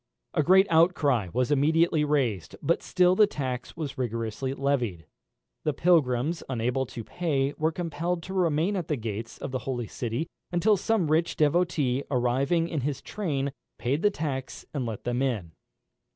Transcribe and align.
A 0.33 0.41
great 0.41 0.65
outcry 0.71 1.27
was 1.31 1.51
immediately 1.51 2.03
raised, 2.03 2.55
but 2.63 2.81
still 2.81 3.15
the 3.15 3.27
tax 3.27 3.77
was 3.77 3.99
rigorously 3.99 4.51
levied. 4.55 5.05
The 5.63 5.73
pilgrims 5.75 6.41
unable 6.49 6.87
to 6.87 7.03
pay 7.03 7.53
were 7.55 7.71
compelled 7.71 8.23
to 8.23 8.33
remain 8.33 8.75
at 8.75 8.87
the 8.87 8.95
gate 8.95 9.37
of 9.41 9.51
the 9.51 9.59
holy 9.69 9.85
city 9.85 10.25
until 10.51 10.75
some 10.75 11.11
rich 11.11 11.35
devotee 11.37 12.03
arriving 12.09 12.67
with 12.71 12.81
his 12.81 13.03
train, 13.03 13.51
paid 13.77 14.01
the 14.01 14.09
tax 14.09 14.65
and 14.73 14.87
let 14.87 15.03
them 15.03 15.21
in. 15.21 15.51